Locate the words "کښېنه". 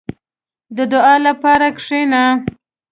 1.77-2.23